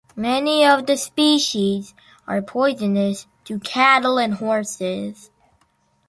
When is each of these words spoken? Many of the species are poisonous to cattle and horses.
Many 0.15 0.65
of 0.65 0.87
the 0.87 0.97
species 0.97 1.93
are 2.25 2.41
poisonous 2.41 3.27
to 3.43 3.59
cattle 3.59 4.17
and 4.17 4.33
horses. 4.33 5.29